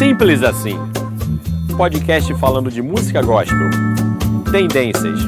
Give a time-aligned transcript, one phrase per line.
[0.00, 0.78] Simples assim.
[1.76, 3.68] Podcast falando de música gospel,
[4.50, 5.20] tendências,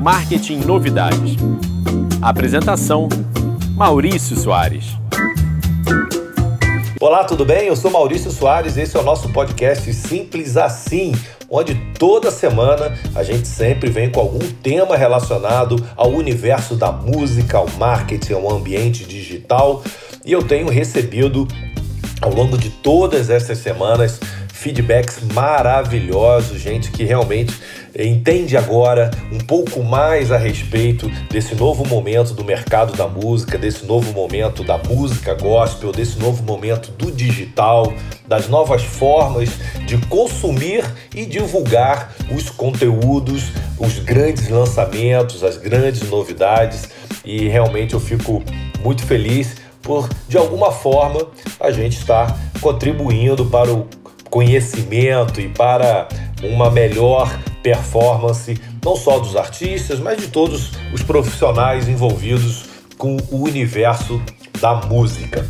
[0.00, 1.36] marketing novidades.
[2.22, 3.10] Apresentação:
[3.74, 4.86] Maurício Soares.
[6.98, 7.66] Olá, tudo bem?
[7.66, 11.12] Eu sou Maurício Soares, esse é o nosso podcast Simples Assim,
[11.50, 17.58] onde toda semana a gente sempre vem com algum tema relacionado ao universo da música,
[17.58, 19.84] ao marketing, ao ambiente digital.
[20.24, 21.46] E eu tenho recebido
[22.20, 24.18] ao longo de todas essas semanas
[24.56, 27.54] feedbacks maravilhosos, gente que realmente
[27.96, 33.84] entende agora um pouco mais a respeito desse novo momento do mercado da música, desse
[33.84, 37.92] novo momento da música gospel, desse novo momento do digital,
[38.26, 39.50] das novas formas
[39.86, 43.44] de consumir e divulgar os conteúdos,
[43.78, 46.88] os grandes lançamentos, as grandes novidades.
[47.24, 48.42] E realmente eu fico
[48.82, 51.28] muito feliz por, de alguma forma,
[51.60, 53.86] a gente estar contribuindo para o
[54.28, 56.08] conhecimento e para
[56.42, 57.30] uma melhor
[57.62, 62.66] performance, não só dos artistas, mas de todos os profissionais envolvidos
[62.98, 64.20] com o universo
[64.60, 65.46] da música.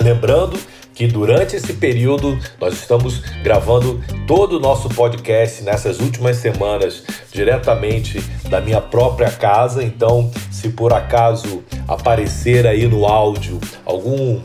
[0.00, 0.58] Lembrando
[0.98, 8.20] que durante esse período nós estamos gravando todo o nosso podcast nessas últimas semanas diretamente
[8.50, 14.40] da minha própria casa, então se por acaso aparecer aí no áudio algum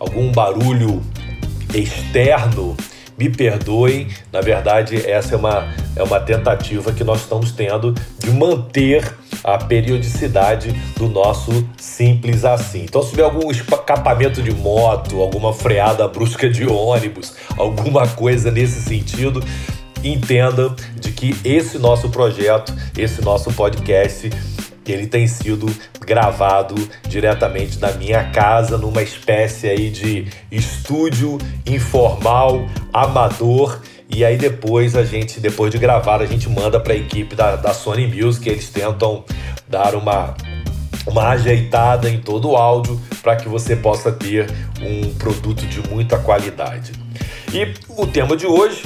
[0.00, 1.00] algum barulho
[1.72, 2.76] externo,
[3.16, 4.08] me perdoem.
[4.32, 9.04] Na verdade, essa é uma, é uma tentativa que nós estamos tendo de manter
[9.42, 12.84] a periodicidade do nosso simples assim.
[12.84, 18.80] Então, se tiver algum escapamento de moto, alguma freada brusca de ônibus, alguma coisa nesse
[18.82, 19.42] sentido,
[20.02, 24.30] entenda de que esse nosso projeto, esse nosso podcast,
[24.92, 25.66] ele tem sido
[26.00, 26.74] gravado
[27.06, 33.80] diretamente da minha casa, numa espécie aí de estúdio informal, amador.
[34.08, 37.56] E aí depois a gente, depois de gravar, a gente manda para a equipe da,
[37.56, 39.24] da Sony Music, eles tentam
[39.68, 40.34] dar uma
[41.06, 44.46] uma ajeitada em todo o áudio para que você possa ter
[44.80, 46.92] um produto de muita qualidade.
[47.52, 48.82] E o tema de hoje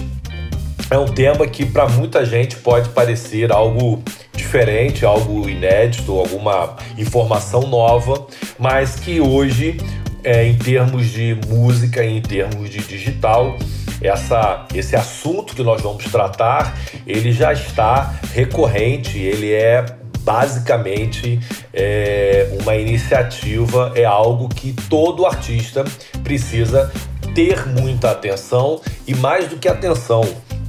[0.88, 4.02] é um tema que para muita gente pode parecer algo
[4.34, 8.26] diferente, algo inédito, alguma informação nova,
[8.58, 9.78] mas que hoje,
[10.22, 13.56] é, em termos de música, em termos de digital,
[14.02, 16.76] essa, esse assunto que nós vamos tratar,
[17.06, 19.84] ele já está recorrente, ele é
[20.20, 21.40] basicamente
[21.72, 25.84] é, uma iniciativa, é algo que todo artista
[26.22, 26.92] precisa
[27.34, 30.22] ter muita atenção e mais do que atenção,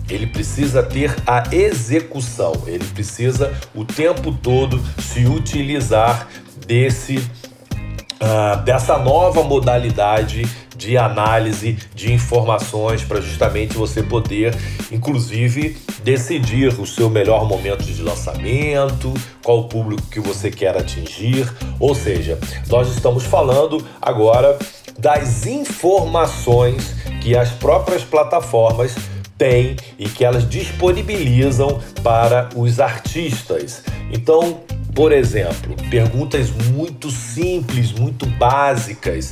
[0.09, 6.27] ele precisa ter a execução, ele precisa o tempo todo se utilizar
[6.65, 10.45] desse uh, dessa nova modalidade
[10.75, 14.55] de análise de informações para justamente você poder,
[14.91, 19.13] inclusive, decidir o seu melhor momento de lançamento,
[19.43, 21.51] qual público que você quer atingir.
[21.79, 24.57] Ou seja, nós estamos falando agora
[24.97, 28.95] das informações que as próprias plataformas
[29.37, 33.83] têm e que elas disponibilizam para os artistas.
[34.11, 34.61] Então,
[34.93, 39.31] por exemplo, perguntas muito simples, muito básicas.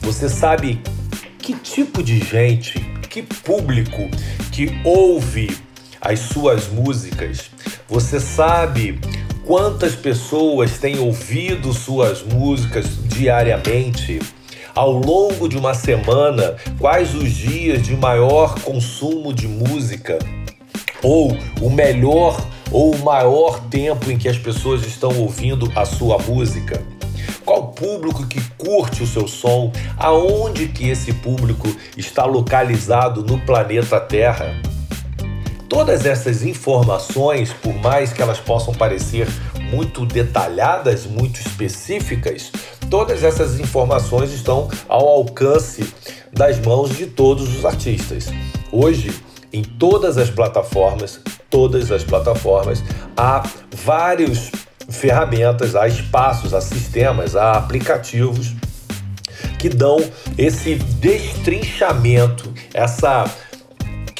[0.00, 0.82] Você sabe
[1.38, 2.78] que tipo de gente,
[3.08, 4.08] que público
[4.50, 5.56] que ouve
[6.00, 7.50] as suas músicas?
[7.88, 8.98] Você sabe
[9.46, 14.18] quantas pessoas têm ouvido suas músicas diariamente?
[14.74, 20.18] ao longo de uma semana quais os dias de maior consumo de música
[21.02, 22.40] ou o melhor
[22.70, 26.80] ou o maior tempo em que as pessoas estão ouvindo a sua música?
[27.50, 29.72] Qual público que curte o seu som?
[29.98, 31.66] Aonde que esse público
[31.96, 34.54] está localizado no planeta Terra?
[35.68, 39.26] Todas essas informações, por mais que elas possam parecer
[39.72, 42.52] muito detalhadas, muito específicas,
[42.88, 45.92] todas essas informações estão ao alcance
[46.32, 48.26] das mãos de todos os artistas.
[48.70, 49.12] Hoje,
[49.52, 51.18] em todas as plataformas,
[51.50, 52.80] todas as plataformas,
[53.16, 53.42] há
[53.74, 54.52] várias
[54.90, 58.54] ferramentas, há espaços, há sistemas, há aplicativos
[59.58, 59.98] que dão
[60.38, 63.24] esse destrinchamento, essa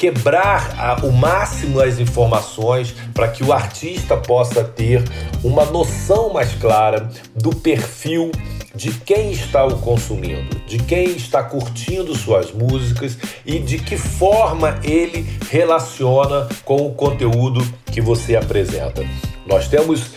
[0.01, 5.03] quebrar o máximo as informações para que o artista possa ter
[5.43, 8.31] uma noção mais clara do perfil
[8.73, 13.15] de quem está o consumindo, de quem está curtindo suas músicas
[13.45, 19.05] e de que forma ele relaciona com o conteúdo que você apresenta.
[19.45, 20.11] Nós temos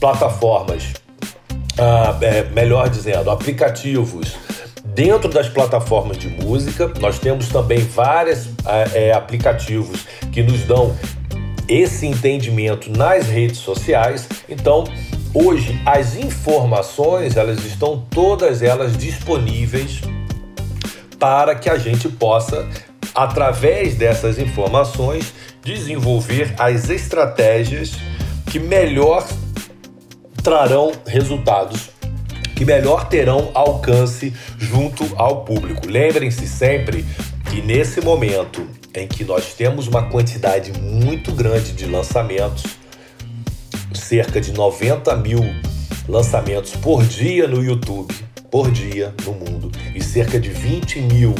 [0.00, 0.94] plataformas,
[1.78, 4.36] ah, é, melhor dizendo, aplicativos
[4.94, 6.92] dentro das plataformas de música.
[7.00, 8.48] Nós temos também vários
[8.94, 10.96] é, aplicativos que nos dão
[11.68, 14.28] esse entendimento nas redes sociais.
[14.48, 14.84] Então,
[15.34, 20.00] hoje as informações elas estão todas elas disponíveis
[21.18, 22.66] para que a gente possa,
[23.14, 27.92] através dessas informações, desenvolver as estratégias
[28.50, 29.26] que melhor
[30.48, 31.90] trarão resultados,
[32.56, 35.86] que melhor terão alcance junto ao público.
[35.86, 37.04] Lembrem-se sempre
[37.50, 42.64] que nesse momento em que nós temos uma quantidade muito grande de lançamentos,
[43.92, 45.40] cerca de 90 mil
[46.08, 48.14] lançamentos por dia no YouTube,
[48.50, 51.34] por dia no mundo, e cerca de 20 mil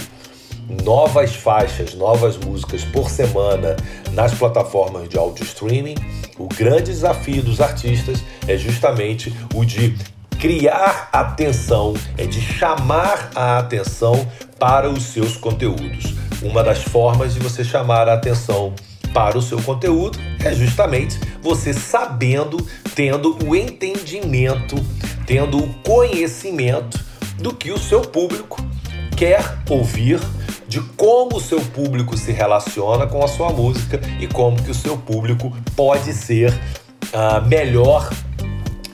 [0.68, 3.76] novas faixas, novas músicas por semana
[4.12, 5.94] nas plataformas de audio streaming,
[6.38, 9.96] o grande desafio dos artistas é justamente o de
[10.38, 14.26] criar atenção, é de chamar a atenção
[14.58, 16.14] para os seus conteúdos.
[16.42, 18.72] Uma das formas de você chamar a atenção
[19.12, 22.58] para o seu conteúdo é justamente você sabendo,
[22.94, 24.76] tendo o entendimento,
[25.26, 27.04] tendo o conhecimento
[27.38, 28.64] do que o seu público
[29.18, 30.20] quer ouvir,
[30.68, 34.74] de como o seu público se relaciona com a sua música e como que o
[34.74, 38.08] seu público pode ser uh, melhor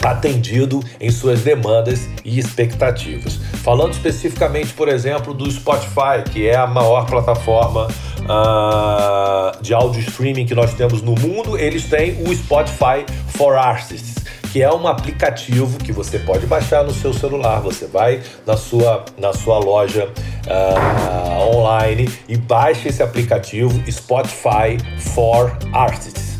[0.03, 3.35] atendido em suas demandas e expectativas.
[3.63, 7.89] Falando especificamente, por exemplo, do Spotify, que é a maior plataforma
[8.23, 14.14] uh, de áudio streaming que nós temos no mundo, eles têm o Spotify for Artists
[14.55, 17.61] que é um aplicativo que você pode baixar no seu celular.
[17.63, 20.09] Você vai na sua, na sua loja
[20.47, 26.39] uh, online e baixa esse aplicativo Spotify for Artists.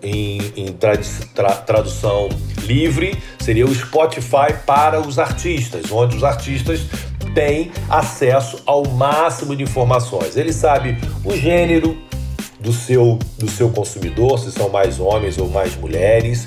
[0.00, 2.28] Em, em tra tradução
[2.60, 6.82] livre, seria o Spotify para os artistas, onde os artistas
[7.34, 10.36] têm acesso ao máximo de informações.
[10.36, 11.98] Ele sabe o gênero
[12.60, 16.46] do seu, do seu consumidor, se são mais homens ou mais mulheres,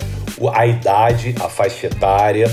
[0.53, 2.47] a idade, a faixa etária,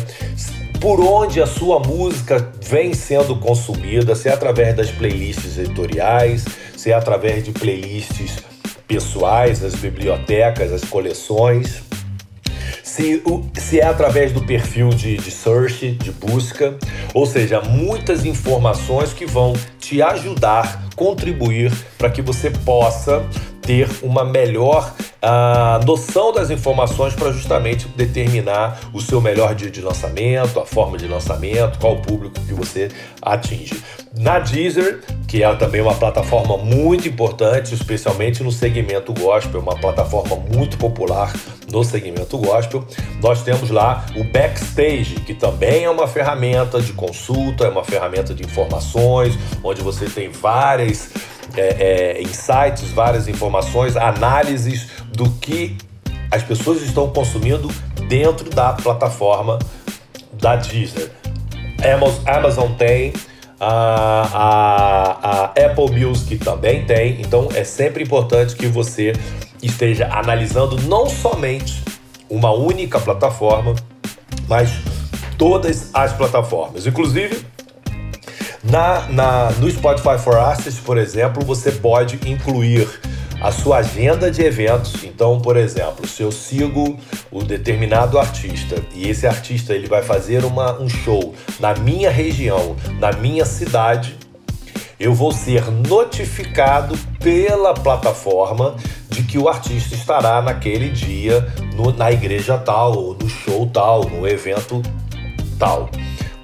[0.80, 6.44] por onde a sua música vem sendo consumida, se é através das playlists editoriais,
[6.76, 8.38] se é através de playlists
[8.86, 11.82] pessoais, as bibliotecas, as coleções,
[12.82, 13.22] se,
[13.54, 16.76] se é através do perfil de, de search, de busca,
[17.14, 21.72] ou seja, muitas informações que vão te ajudar, contribuir
[22.02, 23.24] para que você possa
[23.60, 24.92] ter uma melhor
[25.24, 30.98] a noção das informações para justamente determinar o seu melhor dia de lançamento, a forma
[30.98, 32.88] de lançamento, qual o público que você
[33.22, 33.80] atinge.
[34.18, 40.34] Na Deezer, que é também uma plataforma muito importante, especialmente no segmento gospel, uma plataforma
[40.52, 41.32] muito popular
[41.70, 42.84] no segmento gospel,
[43.22, 48.34] nós temos lá o Backstage, que também é uma ferramenta de consulta, é uma ferramenta
[48.34, 51.12] de informações, onde você tem várias
[51.56, 55.76] é, é, insights, várias informações, análises do que
[56.30, 57.68] as pessoas estão consumindo
[58.08, 59.58] dentro da plataforma
[60.32, 61.08] da Disney.
[62.26, 63.12] Amazon tem,
[63.60, 69.12] a, a, a Apple Music também tem, então é sempre importante que você
[69.62, 71.82] esteja analisando não somente
[72.28, 73.74] uma única plataforma,
[74.48, 74.70] mas
[75.36, 76.86] todas as plataformas.
[76.86, 77.44] Inclusive,
[78.62, 82.88] na, na, no Spotify for Artists, por exemplo, você pode incluir
[83.40, 85.02] a sua agenda de eventos.
[85.02, 86.96] Então, por exemplo, se eu sigo
[87.30, 92.76] o determinado artista e esse artista ele vai fazer uma, um show na minha região,
[93.00, 94.16] na minha cidade,
[94.98, 98.76] eu vou ser notificado pela plataforma
[99.08, 101.44] de que o artista estará naquele dia
[101.74, 104.80] no, na igreja tal, ou no show tal, no evento
[105.58, 105.90] tal.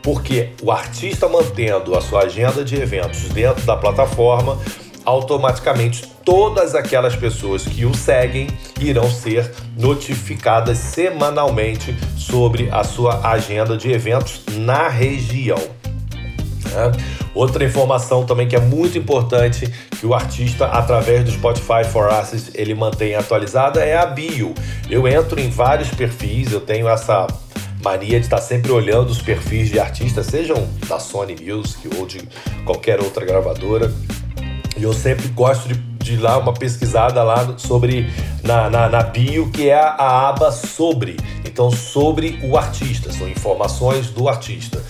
[0.08, 4.58] Porque o artista mantendo a sua agenda de eventos dentro da plataforma,
[5.04, 8.46] automaticamente todas aquelas pessoas que o seguem
[8.80, 15.58] irão ser notificadas semanalmente sobre a sua agenda de eventos na região.
[15.58, 16.92] Né?
[17.34, 22.50] Outra informação também que é muito importante que o artista, através do Spotify for Artists,
[22.54, 24.54] ele mantém atualizada é a bio.
[24.88, 27.26] Eu entro em vários perfis, eu tenho essa
[27.82, 32.20] mania de estar sempre olhando os perfis de artistas, sejam da Sony Music ou de
[32.64, 33.92] qualquer outra gravadora.
[34.76, 38.08] E eu sempre gosto de, de ir lá uma pesquisada lá sobre
[38.42, 41.16] na, na, na bio, que é a, a aba sobre.
[41.44, 44.82] Então, sobre o artista, são informações do artista.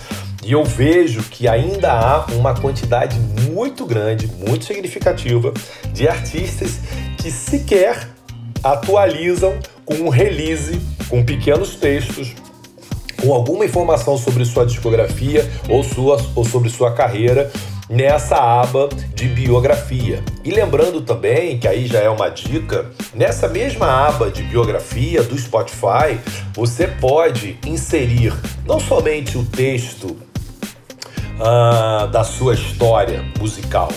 [0.45, 3.19] E eu vejo que ainda há uma quantidade
[3.51, 5.53] muito grande, muito significativa
[5.93, 6.79] de artistas
[7.17, 8.09] que sequer
[8.63, 10.79] atualizam com um release,
[11.09, 12.33] com pequenos textos,
[13.21, 17.51] com alguma informação sobre sua discografia ou, sua, ou sobre sua carreira
[17.89, 20.23] nessa aba de biografia.
[20.43, 25.37] E lembrando também, que aí já é uma dica, nessa mesma aba de biografia do
[25.37, 26.19] Spotify,
[26.53, 28.33] você pode inserir
[28.65, 30.15] não somente o texto
[31.39, 33.89] uh, da sua história musical,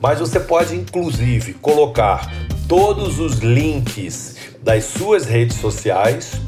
[0.00, 2.32] mas você pode inclusive colocar
[2.68, 6.40] todos os links das suas redes sociais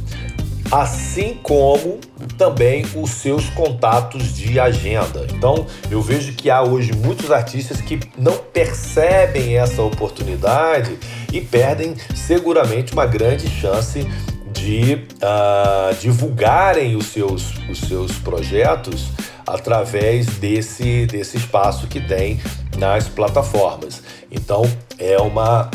[0.72, 2.00] assim como
[2.38, 5.26] também os seus contatos de agenda.
[5.30, 10.98] Então, eu vejo que há hoje muitos artistas que não percebem essa oportunidade
[11.30, 14.06] e perdem seguramente uma grande chance
[14.50, 19.08] de uh, divulgarem os seus, os seus projetos
[19.46, 22.40] através desse, desse espaço que tem
[22.78, 24.02] nas plataformas.
[24.30, 24.62] Então,
[24.98, 25.70] é uma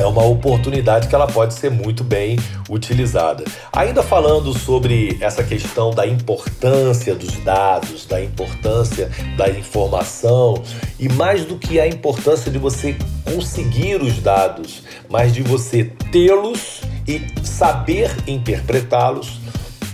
[0.00, 2.38] é uma oportunidade que ela pode ser muito bem
[2.68, 3.44] utilizada.
[3.72, 10.62] Ainda falando sobre essa questão da importância dos dados, da importância da informação
[10.98, 16.80] e mais do que a importância de você conseguir os dados, mas de você tê-los
[17.06, 19.40] e saber interpretá-los,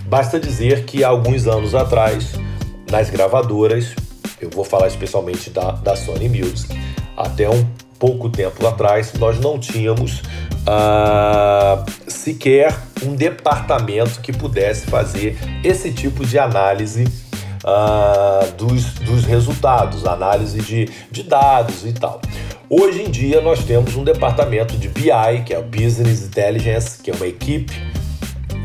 [0.07, 2.33] basta dizer que há alguns anos atrás,
[2.89, 3.93] nas gravadoras,
[4.39, 6.73] eu vou falar especialmente da, da Sony Music,
[7.15, 7.67] até um
[7.99, 10.21] pouco tempo atrás, nós não tínhamos
[10.67, 17.05] uh, sequer um departamento que pudesse fazer esse tipo de análise
[17.63, 22.21] uh, dos, dos resultados, análise de, de dados e tal.
[22.69, 27.11] Hoje em dia nós temos um departamento de BI, que é o Business Intelligence, que
[27.11, 27.73] é uma equipe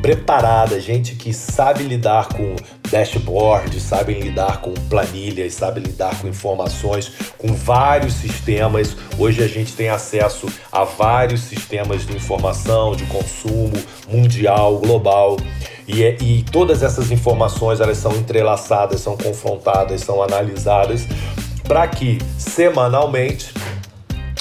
[0.02, 2.56] preparada, gente que sabe lidar com
[2.90, 8.96] dashboard, sabem lidar com planilhas, sabem lidar com informações, com vários sistemas.
[9.16, 13.72] Hoje a gente tem acesso a vários sistemas de informação, de consumo
[14.08, 15.36] mundial, global.
[15.86, 21.06] E, é, e todas essas informações elas são entrelaçadas, são confrontadas, são analisadas
[21.62, 23.54] para que semanalmente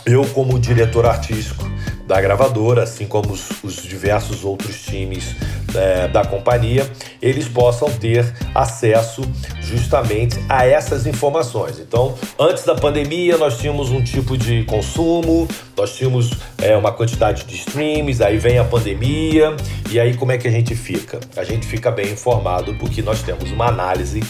[0.07, 1.70] eu, como diretor artístico
[2.11, 5.33] da gravadora, assim como os, os diversos outros times
[5.73, 6.85] é, da companhia,
[7.21, 9.21] eles possam ter acesso
[9.61, 11.79] justamente a essas informações.
[11.79, 17.45] Então, antes da pandemia, nós tínhamos um tipo de consumo, nós tínhamos é, uma quantidade
[17.45, 19.55] de streams, aí vem a pandemia,
[19.89, 21.17] e aí como é que a gente fica?
[21.37, 24.21] A gente fica bem informado porque nós temos uma análise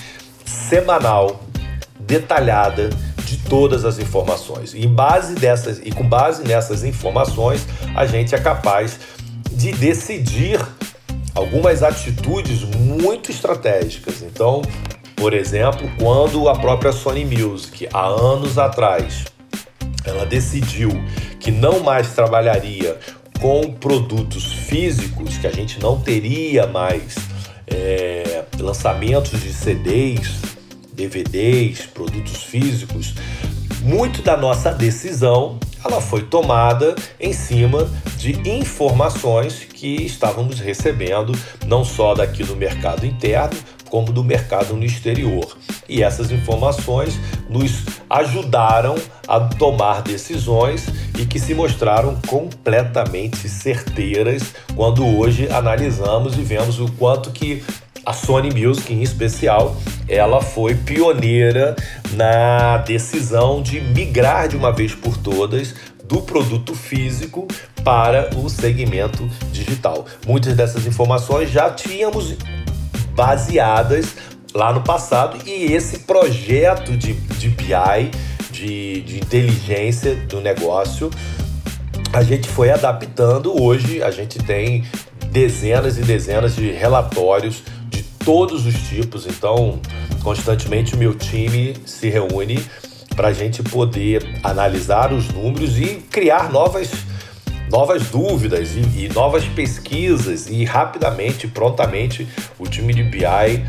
[0.45, 1.41] semanal,
[2.00, 2.91] detalhada
[3.31, 4.73] de todas as informações.
[4.73, 9.00] E base dessas e com base nessas informações, a gente é capaz
[9.51, 10.59] de decidir
[11.33, 14.21] algumas atitudes muito estratégicas.
[14.21, 14.61] Então,
[15.15, 19.25] por exemplo, quando a própria Sony Music, há anos atrás,
[20.03, 20.89] ela decidiu
[21.39, 22.97] que não mais trabalharia
[23.39, 27.15] com produtos físicos, que a gente não teria mais
[27.65, 30.41] é, lançamentos de CDs,
[30.93, 33.13] DVDs, produtos físicos,
[33.81, 41.33] muito da nossa decisão ela foi tomada em cima de informações que estávamos recebendo
[41.65, 43.57] não só daqui do mercado interno,
[43.89, 45.57] como do mercado no exterior.
[45.89, 47.19] E essas informações
[47.50, 48.95] nos ajudaram
[49.27, 50.88] a tomar decisões
[51.19, 57.63] e que se mostraram completamente certeiras quando hoje analisamos e vemos o quanto que
[58.05, 59.75] a Sony Music em especial,
[60.08, 61.75] ela foi pioneira
[62.13, 67.48] na decisão de migrar de uma vez por todas do produto físico
[67.84, 70.05] para o segmento digital.
[70.25, 72.36] Muitas dessas informações já tínhamos
[73.15, 74.15] baseadas
[74.53, 78.12] lá no passado e esse projeto de, de BI,
[78.51, 81.10] de, de inteligência do negócio,
[82.12, 83.62] a gente foi adaptando.
[83.62, 84.84] Hoje a gente tem
[85.31, 87.63] dezenas e dezenas de relatórios
[88.25, 89.79] todos os tipos, então
[90.23, 92.63] constantemente o meu time se reúne
[93.15, 96.91] para a gente poder analisar os números e criar novas,
[97.69, 100.47] novas dúvidas e, e novas pesquisas.
[100.47, 103.63] E rapidamente, prontamente, o time de BI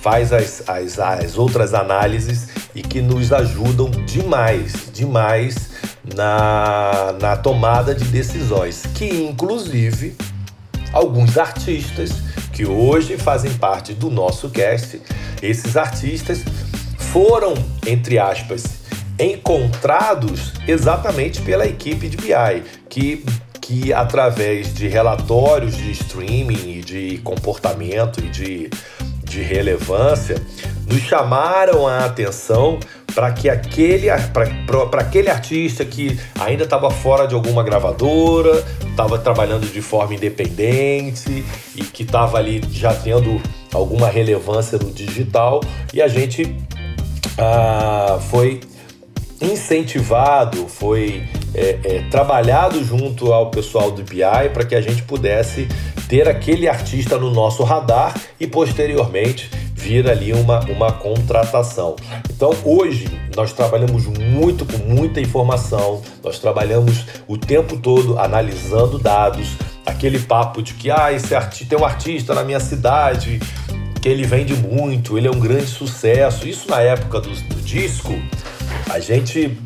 [0.00, 5.70] faz as, as, as outras análises e que nos ajudam demais, demais
[6.14, 10.14] na, na tomada de decisões, que inclusive
[10.94, 12.12] alguns artistas
[12.52, 15.00] que hoje fazem parte do nosso cast,
[15.42, 16.42] esses artistas
[16.96, 18.64] foram, entre aspas,
[19.18, 23.24] encontrados exatamente pela equipe de BI, que,
[23.60, 28.70] que através de relatórios de streaming e de comportamento e de,
[29.24, 30.40] de relevância,
[30.86, 32.78] nos chamaram a atenção
[33.14, 34.08] para que aquele
[34.88, 41.44] para aquele artista que ainda estava fora de alguma gravadora, estava trabalhando de forma independente
[41.74, 43.40] e que estava ali já tendo
[43.72, 45.60] alguma relevância no digital
[45.92, 46.56] e a gente
[47.38, 48.60] ah, foi
[49.40, 54.20] incentivado, foi é, é, trabalhado junto ao pessoal do BI
[54.52, 55.68] para que a gente pudesse
[56.08, 61.96] ter aquele artista no nosso radar e posteriormente vir ali uma, uma contratação.
[62.30, 63.06] Então hoje
[63.36, 69.48] nós trabalhamos muito com muita informação, nós trabalhamos o tempo todo analisando dados,
[69.84, 73.40] aquele papo de que ah, esse artista tem um artista na minha cidade
[74.00, 76.46] que ele vende muito, ele é um grande sucesso.
[76.46, 78.12] Isso na época do, do disco,
[78.90, 79.56] a gente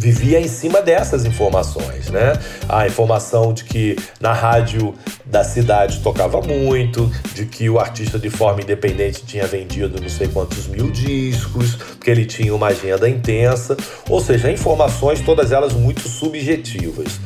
[0.00, 2.32] vivia em cima dessas informações, né?
[2.66, 4.94] A informação de que na rádio
[5.26, 10.26] da cidade tocava muito, de que o artista de forma independente tinha vendido não sei
[10.28, 13.76] quantos mil discos, que ele tinha uma agenda intensa,
[14.08, 17.20] ou seja, informações todas elas muito subjetivas.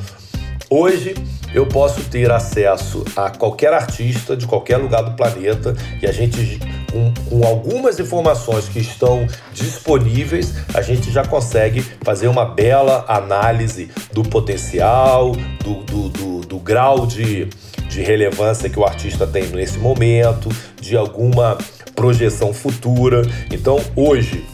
[0.76, 1.14] Hoje
[1.54, 6.59] eu posso ter acesso a qualquer artista de qualquer lugar do planeta e a gente,
[6.90, 13.88] com, com, algumas informações que estão disponíveis, a gente já consegue fazer uma bela análise
[14.12, 15.31] do potencial,
[15.62, 17.45] do, do, do, do grau de,
[17.88, 20.49] de relevância que o artista tem nesse momento,
[20.81, 21.57] de alguma
[21.95, 23.23] projeção futura.
[23.52, 24.45] Então, hoje,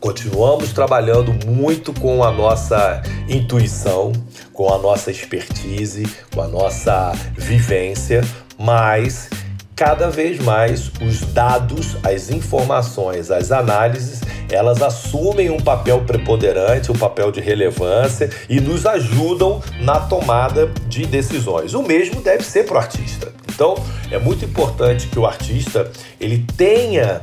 [0.00, 4.12] Continuamos trabalhando muito com a nossa intuição,
[4.58, 8.22] com a nossa expertise, com a nossa vivência,
[8.58, 9.30] mas
[9.76, 16.96] cada vez mais os dados, as informações, as análises, elas assumem um papel preponderante, um
[16.96, 21.72] papel de relevância e nos ajudam na tomada de decisões.
[21.72, 23.32] O mesmo deve ser para o artista.
[23.54, 23.76] Então,
[24.10, 25.88] é muito importante que o artista
[26.18, 27.20] ele tenha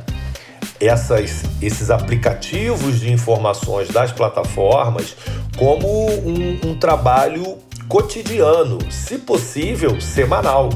[0.80, 5.16] essas, esses aplicativos de informações das plataformas
[5.56, 7.58] como um, um trabalho
[7.88, 10.70] cotidiano, se possível, semanal.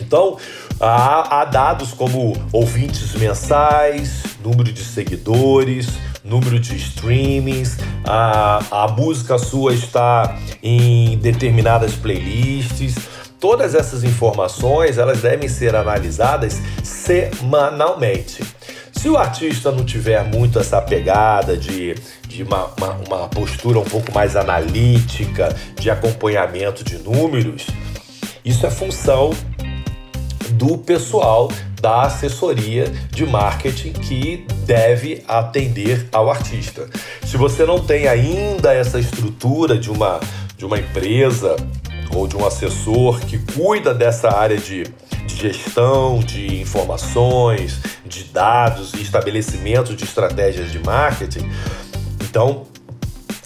[0.00, 0.36] Então,
[0.80, 5.88] há, há dados como ouvintes mensais, número de seguidores,
[6.24, 12.94] número de streamings, a, a música sua está em determinadas playlists.
[13.40, 18.44] Todas essas informações elas devem ser analisadas semanalmente.
[19.02, 21.96] Se o artista não tiver muito essa pegada de,
[22.28, 27.66] de uma, uma, uma postura um pouco mais analítica, de acompanhamento de números,
[28.44, 29.34] isso é função
[30.52, 36.88] do pessoal da assessoria de marketing que deve atender ao artista.
[37.24, 40.20] Se você não tem ainda essa estrutura de uma,
[40.56, 41.56] de uma empresa
[42.14, 44.84] ou de um assessor que cuida dessa área de,
[45.26, 51.50] de gestão de informações, de dados e estabelecimento de estratégias de marketing,
[52.22, 52.66] então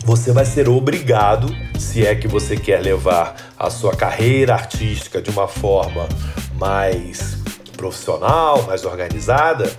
[0.04, 5.30] você vai ser obrigado, se é que você quer levar a sua carreira artística de
[5.30, 6.08] uma forma
[6.54, 7.38] mais
[7.76, 9.70] profissional, mais organizada,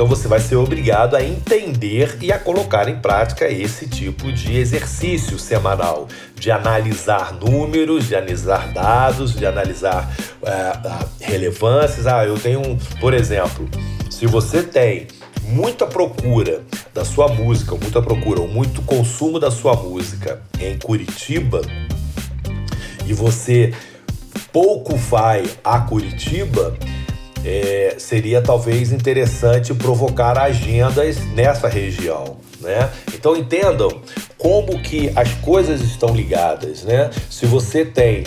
[0.00, 4.56] então você vai ser obrigado a entender e a colocar em prática esse tipo de
[4.56, 10.10] exercício semanal, de analisar números, de analisar dados, de analisar
[10.40, 12.06] uh, relevâncias.
[12.06, 13.68] Ah, eu tenho, um, por exemplo,
[14.08, 15.06] se você tem
[15.42, 16.62] muita procura
[16.94, 21.60] da sua música, ou muita procura, ou muito consumo da sua música em Curitiba,
[23.06, 23.74] e você
[24.50, 26.74] pouco vai a Curitiba,
[27.44, 32.90] é, seria talvez interessante provocar agendas nessa região, né?
[33.14, 34.00] Então entendam
[34.36, 37.10] como que as coisas estão ligadas, né?
[37.28, 38.24] Se você tem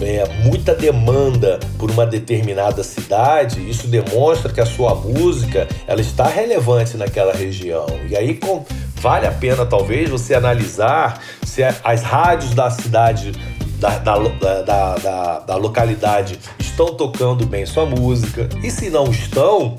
[0.00, 6.26] é, muita demanda por uma determinada cidade, isso demonstra que a sua música ela está
[6.26, 7.86] relevante naquela região.
[8.08, 8.64] E aí com,
[8.96, 13.32] vale a pena talvez você analisar se as rádios da cidade
[13.78, 14.18] da, da,
[14.62, 18.48] da, da, da localidade estão tocando bem sua música.
[18.62, 19.78] E se não estão,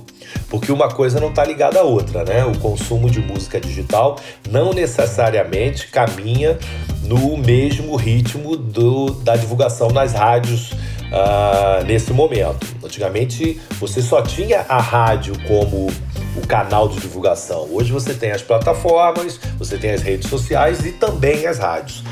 [0.50, 2.44] porque uma coisa não está ligada à outra, né?
[2.46, 4.18] O consumo de música digital
[4.50, 6.58] não necessariamente caminha
[7.04, 12.66] no mesmo ritmo do, da divulgação nas rádios uh, nesse momento.
[12.84, 15.88] Antigamente você só tinha a rádio como
[16.36, 17.68] o canal de divulgação.
[17.72, 22.04] Hoje você tem as plataformas, você tem as redes sociais e também as rádios.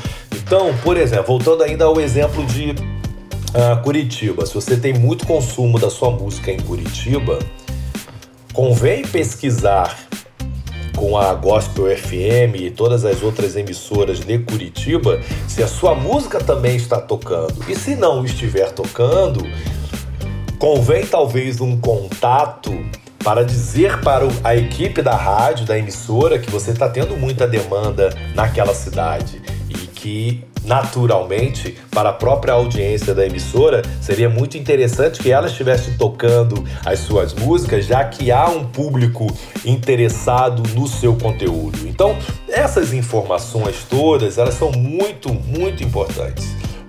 [0.42, 5.78] Então, por exemplo, voltando ainda ao exemplo de uh, Curitiba, se você tem muito consumo
[5.78, 7.38] da sua música em Curitiba,
[8.52, 9.96] convém pesquisar
[10.96, 16.40] com a Gospel FM e todas as outras emissoras de Curitiba se a sua música
[16.40, 17.54] também está tocando.
[17.68, 19.40] E se não estiver tocando,
[20.58, 22.72] convém talvez um contato
[23.22, 28.10] para dizer para a equipe da rádio, da emissora, que você está tendo muita demanda
[28.34, 29.40] naquela cidade
[29.98, 36.64] que naturalmente, para a própria audiência da emissora, seria muito interessante que ela estivesse tocando
[36.84, 39.26] as suas músicas, já que há um público
[39.64, 41.88] interessado no seu conteúdo.
[41.88, 42.16] Então,
[42.48, 46.46] essas informações todas, elas são muito, muito importantes.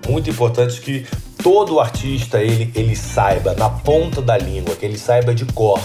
[0.08, 1.06] Muito importantes que
[1.42, 5.80] todo artista ele, ele saiba na ponta da língua, que ele saiba de cor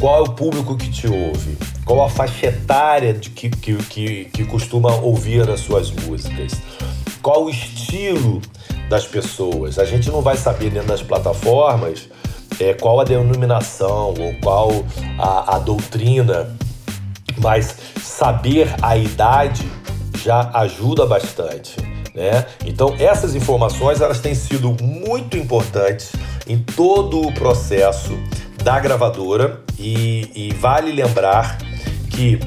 [0.00, 4.24] qual é o público que te ouve, qual a faixa etária de que, que, que,
[4.26, 6.52] que costuma ouvir as suas músicas
[7.22, 8.40] qual o estilo
[8.88, 9.78] das pessoas.
[9.78, 12.08] A gente não vai saber dentro das plataformas
[12.58, 14.70] é, qual a denominação ou qual
[15.18, 16.56] a, a doutrina,
[17.36, 19.70] mas saber a idade
[20.24, 21.76] já ajuda bastante.
[22.14, 22.46] Né?
[22.64, 26.12] Então essas informações elas têm sido muito importantes
[26.46, 28.18] em todo o processo
[28.64, 31.58] da gravadora e, e vale lembrar
[32.10, 32.38] que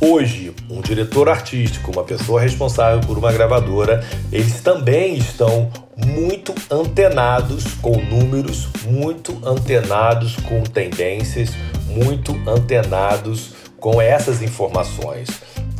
[0.00, 7.74] Hoje, um diretor artístico, uma pessoa responsável por uma gravadora, eles também estão muito antenados
[7.82, 11.50] com números, muito antenados com tendências,
[11.88, 15.28] muito antenados com essas informações.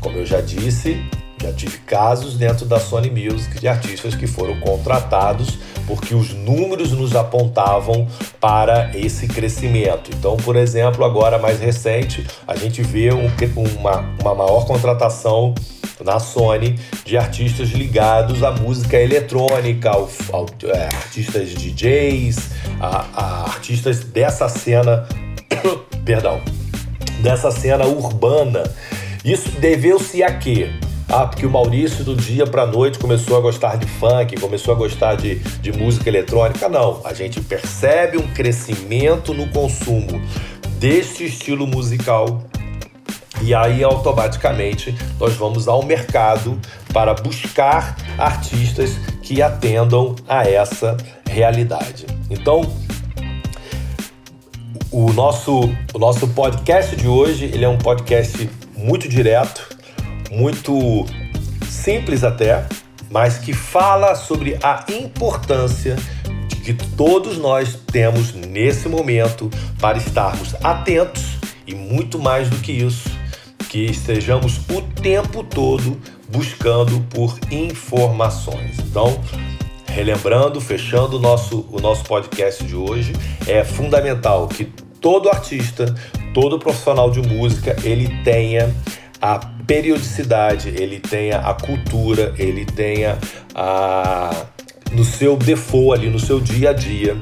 [0.01, 1.01] Como eu já disse,
[1.41, 6.93] já tive casos dentro da Sony Music de artistas que foram contratados porque os números
[6.93, 8.07] nos apontavam
[8.39, 10.11] para esse crescimento.
[10.15, 13.31] Então, por exemplo, agora mais recente, a gente vê um,
[13.79, 15.55] uma, uma maior contratação
[16.05, 23.43] na Sony de artistas ligados à música eletrônica, ao, ao, é, artistas DJs, a, a
[23.45, 25.09] artistas dessa cena,
[26.05, 26.41] perdão,
[27.23, 28.63] dessa cena urbana.
[29.25, 30.71] Isso deveu-se a quê?
[31.11, 34.77] Ah, porque o Maurício do dia para noite começou a gostar de funk, começou a
[34.77, 36.69] gostar de, de música eletrônica.
[36.69, 40.21] Não, a gente percebe um crescimento no consumo
[40.79, 42.43] deste estilo musical
[43.41, 46.61] e aí automaticamente nós vamos ao mercado
[46.93, 50.95] para buscar artistas que atendam a essa
[51.27, 52.05] realidade.
[52.29, 52.71] Então,
[54.91, 59.78] o nosso, o nosso podcast de hoje ele é um podcast muito direto
[60.31, 61.07] muito
[61.69, 62.67] simples até,
[63.11, 65.97] mas que fala sobre a importância
[66.65, 73.09] que todos nós temos nesse momento para estarmos atentos e muito mais do que isso,
[73.71, 78.79] que estejamos o tempo todo buscando por informações.
[78.81, 79.19] Então,
[79.87, 83.15] relembrando, fechando o nosso, o nosso podcast de hoje,
[83.47, 84.67] é fundamental que
[85.01, 85.95] todo artista,
[86.35, 88.75] todo profissional de música, ele tenha
[89.21, 93.19] a periodicidade, ele tenha a cultura, ele tenha
[93.55, 94.31] a
[94.93, 97.17] no seu default ali, no seu dia a dia,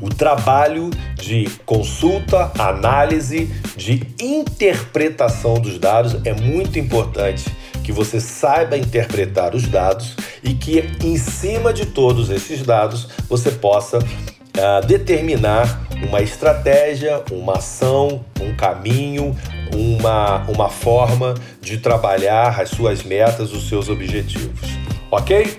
[0.00, 3.46] o trabalho de consulta, análise,
[3.76, 7.44] de interpretação dos dados é muito importante
[7.82, 13.50] que você saiba interpretar os dados e que em cima de todos esses dados você
[13.50, 19.36] possa uh, determinar uma estratégia, uma ação, um caminho,
[19.74, 24.70] uma, uma forma de trabalhar as suas metas, os seus objetivos.
[25.10, 25.58] Ok?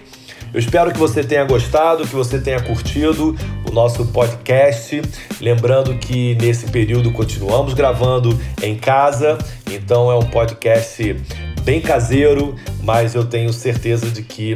[0.51, 3.35] Eu espero que você tenha gostado, que você tenha curtido
[3.67, 4.99] o nosso podcast.
[5.39, 9.37] Lembrando que nesse período continuamos gravando em casa,
[9.71, 11.15] então é um podcast
[11.61, 14.55] bem caseiro, mas eu tenho certeza de que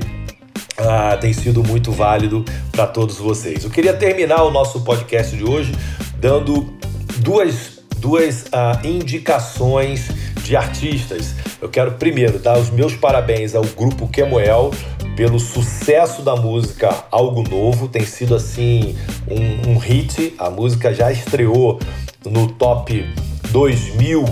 [0.77, 3.63] ah, tem sido muito válido para todos vocês.
[3.63, 5.71] Eu queria terminar o nosso podcast de hoje
[6.17, 6.73] dando
[7.17, 10.09] duas, duas ah, indicações
[10.43, 11.36] de artistas.
[11.62, 14.71] Eu quero primeiro dar os meus parabéns ao grupo Kemuel
[15.15, 17.88] pelo sucesso da música Algo Novo.
[17.88, 20.33] Tem sido assim um, um hit.
[20.38, 21.79] A música já estreou
[22.25, 23.05] no top
[23.51, 24.25] 2000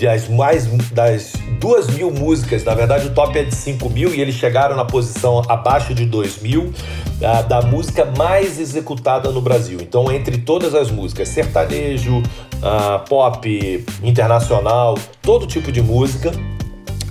[0.00, 4.20] das mais das duas mil músicas, na verdade o top é de 5 mil e
[4.20, 6.72] eles chegaram na posição abaixo de 2 mil
[7.18, 9.78] da, da música mais executada no Brasil.
[9.80, 16.32] Então, entre todas as músicas, sertanejo, uh, pop, internacional, todo tipo de música,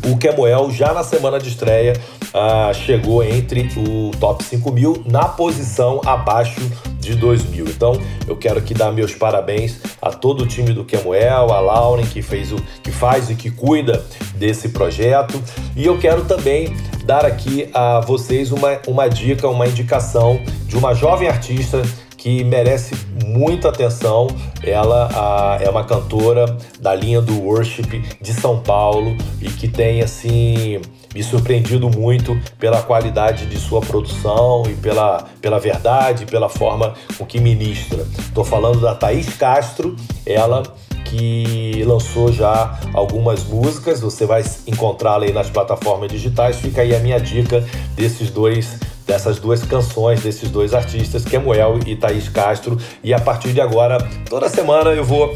[0.05, 1.93] o Kemuel já na semana de estreia
[2.33, 6.62] uh, chegou entre o top 5 mil na posição abaixo
[6.99, 7.65] de 2000.
[7.65, 12.05] Então eu quero aqui dar meus parabéns a todo o time do Kemuel, a Lauren
[12.05, 15.41] que fez o que faz e que cuida desse projeto.
[15.75, 20.93] E eu quero também dar aqui a vocês uma, uma dica, uma indicação de uma
[20.93, 21.81] jovem artista
[22.19, 24.27] que merece muita atenção.
[24.62, 30.01] Ela a, é uma cantora da linha do worship de São Paulo e que tem
[30.01, 30.82] assim
[31.15, 37.25] me surpreendido muito pela qualidade de sua produção e pela, pela verdade, pela forma com
[37.25, 38.05] que ministra.
[38.19, 40.62] Estou falando da Thaís Castro, ela
[41.05, 44.01] que lançou já algumas músicas.
[44.01, 46.58] Você vai encontrá-la aí nas plataformas digitais.
[46.58, 48.77] Fica aí a minha dica desses dois
[49.10, 52.78] dessas duas canções desses dois artistas, Kemuel e Thaís Castro.
[53.04, 53.98] E a partir de agora,
[54.30, 55.34] toda semana eu vou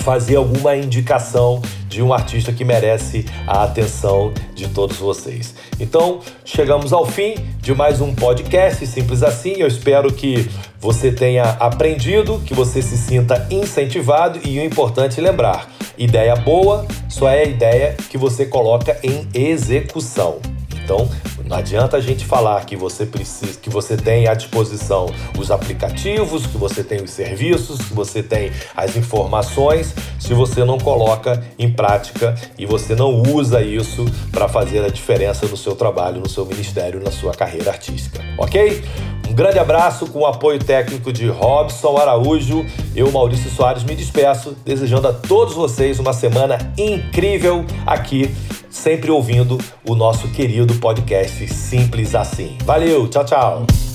[0.00, 5.54] fazer alguma indicação de um artista que merece a atenção de todos vocês.
[5.80, 9.54] Então, chegamos ao fim de mais um podcast, simples assim.
[9.56, 15.22] Eu espero que você tenha aprendido, que você se sinta incentivado e o importante é
[15.22, 20.40] lembrar: ideia boa só é ideia que você coloca em execução.
[20.82, 21.08] Então,
[21.52, 25.04] não adianta a gente falar que você precisa, que você tem à disposição
[25.38, 30.78] os aplicativos, que você tem os serviços, que você tem as informações, se você não
[30.78, 36.22] coloca em prática e você não usa isso para fazer a diferença no seu trabalho,
[36.22, 38.18] no seu ministério, na sua carreira artística.
[38.38, 38.82] OK?
[39.28, 42.66] Um grande abraço com o apoio técnico de Robson Araújo.
[42.94, 48.34] Eu, Maurício Soares, me despeço, desejando a todos vocês uma semana incrível aqui
[48.72, 49.58] sempre ouvindo
[49.88, 52.56] o nosso querido podcast Simples Assim.
[52.64, 53.91] Valeu, tchau, tchau.